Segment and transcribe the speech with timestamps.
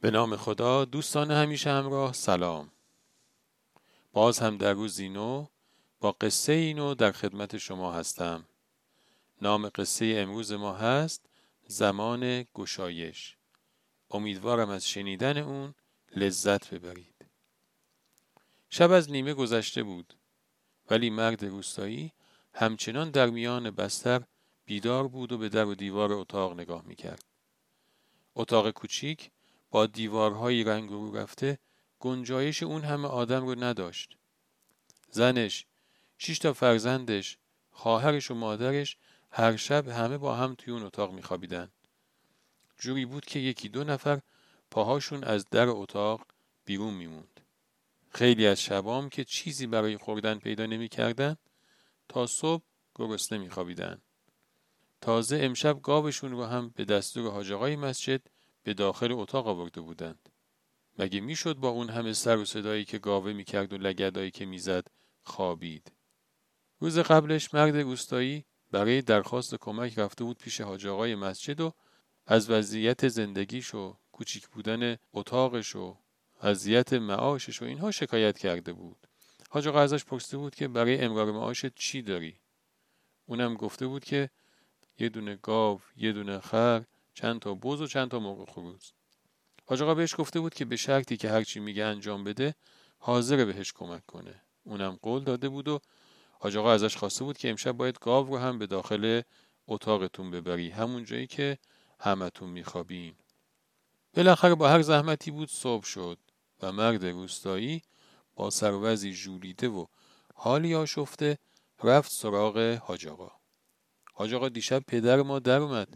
[0.00, 2.70] به نام خدا دوستان همیشه همراه سلام.
[4.12, 5.46] باز هم در روزی نو
[6.00, 8.44] با قصه اینو در خدمت شما هستم.
[9.42, 11.26] نام قصه امروز ما هست
[11.66, 13.36] زمان گشایش.
[14.10, 15.74] امیدوارم از شنیدن اون
[16.16, 17.26] لذت ببرید.
[18.70, 20.14] شب از نیمه گذشته بود
[20.90, 22.12] ولی مرد روستایی
[22.54, 24.22] همچنان در میان بستر
[24.64, 27.24] بیدار بود و به در و دیوار اتاق نگاه می‌کرد.
[28.34, 29.30] اتاق کوچیک
[29.70, 31.58] با دیوارهای رنگ رو رفته
[31.98, 34.16] گنجایش اون همه آدم رو نداشت.
[35.10, 35.66] زنش،
[36.18, 37.38] شش تا فرزندش،
[37.70, 38.96] خواهرش و مادرش
[39.30, 41.68] هر شب همه با هم توی اون اتاق میخوابیدن.
[42.78, 44.20] جوری بود که یکی دو نفر
[44.70, 46.26] پاهاشون از در اتاق
[46.64, 47.40] بیرون میموند.
[48.10, 51.36] خیلی از شبام که چیزی برای خوردن پیدا نمی‌کردن
[52.08, 52.62] تا صبح
[52.94, 54.02] گرسنه میخوابیدن.
[55.00, 58.20] تازه امشب گاوشون رو هم به دستور حاج مسجد
[58.68, 60.28] به داخل اتاق آورده بودند.
[60.98, 64.86] مگه می‌شد با اون همه سر و صدایی که گاوه می‌کرد و لگدایی که می‌زد
[65.22, 65.92] خوابید.
[66.78, 71.72] روز قبلش مرد روستایی برای درخواست کمک رفته بود پیش حاج آقای مسجد و
[72.26, 75.96] از وضعیت زندگیش و کوچیک بودن اتاقش و
[76.42, 79.06] وضعیت معاشش و اینها شکایت کرده بود.
[79.50, 82.40] حاج آقا ازش پرسیده بود که برای امرار معاشت چی داری؟
[83.26, 84.30] اونم گفته بود که
[84.98, 86.84] یه دونه گاو، یه دونه خر،
[87.18, 88.92] چند تا بز و چند تا مرغ خروس
[89.66, 92.54] حاج آقا بهش گفته بود که به شرطی که هرچی میگه انجام بده
[92.98, 94.42] حاضر بهش کمک کنه.
[94.64, 95.80] اونم قول داده بود و
[96.30, 99.22] حاج آقا ازش خواسته بود که امشب باید گاو رو هم به داخل
[99.68, 100.70] اتاقتون ببری.
[100.70, 101.58] همون جایی که
[102.00, 103.14] همتون میخوابین.
[104.14, 106.18] بالاخره با هر زحمتی بود صبح شد
[106.62, 107.82] و مرد روستایی
[108.36, 109.86] با سروزی جولیده و
[110.34, 111.38] حالی آشفته
[111.82, 113.30] رفت سراغ حاج آقا
[114.14, 115.88] حاج آقا دیشب پدر ما در اومد.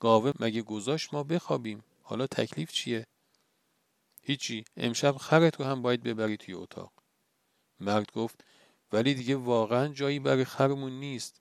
[0.00, 3.06] گاوه مگه گذاشت ما بخوابیم؟ حالا تکلیف چیه؟
[4.22, 4.64] هیچی.
[4.76, 6.92] امشب خرت رو هم باید ببری توی اتاق.
[7.80, 8.44] مرد گفت
[8.92, 11.40] ولی دیگه واقعا جایی برای خرمون نیست.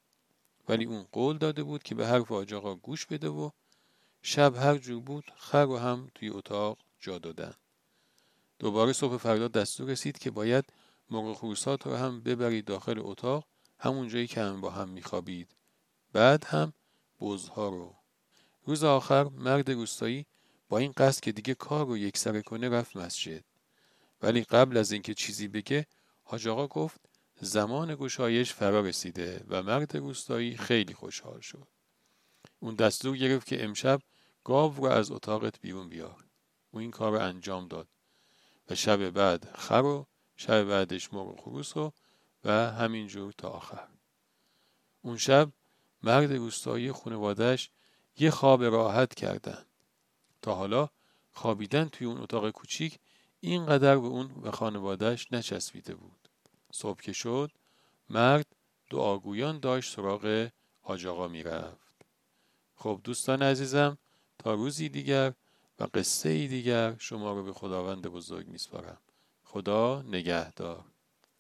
[0.70, 3.50] ولی اون قول داده بود که به حرف حاج آقا گوش بده و
[4.22, 7.54] شب هر جور بود خر رو هم توی اتاق جا دادن.
[8.60, 10.66] دوباره صبح فردا دستور رسید که باید
[11.10, 13.48] مرغ خورسات رو هم ببرید داخل اتاق
[13.80, 15.56] همون جایی که هم با هم میخوابید.
[16.14, 16.74] بعد هم
[17.22, 17.96] بزها رو.
[18.68, 20.26] روز آخر مرد روستایی
[20.70, 23.44] با این قصد که دیگه کار رو یکسره کنه رفت مسجد.
[24.22, 25.88] ولی قبل از اینکه چیزی بگه
[26.24, 27.02] حاج آقا گفت
[27.42, 31.68] زمان گشایش فرا رسیده و مرد روستایی خیلی خوشحال شد.
[32.60, 34.02] اون دستور گرفت که امشب
[34.44, 36.26] گاو رو از اتاقت بیرون بیار.
[36.72, 37.88] او این کار رو انجام داد
[38.70, 40.06] و شب بعد خر و
[40.36, 41.92] شب بعدش مرغ خروس و
[42.44, 43.88] و همینجور تا آخر.
[45.02, 45.52] اون شب
[46.04, 47.70] مرد روستایی خانوادهش
[48.20, 49.66] یه خواب راحت کردن.
[50.42, 50.90] تا حالا
[51.32, 53.00] خوابیدن توی اون اتاق کوچیک
[53.40, 56.30] اینقدر به اون و خانوادهش نچسبیده بود.
[56.72, 57.52] صبح که شد
[58.10, 58.46] مرد
[58.90, 60.50] دعاگویان داشت سراغ
[60.82, 61.88] حاج آقا می‌رفت.
[62.76, 63.98] خب دوستان عزیزم
[64.40, 65.34] تا روزی دیگر
[65.80, 68.98] و قصه ای دیگر شما رو به خداوند بزرگ میسپارم.
[69.44, 70.86] خدا نگهدار.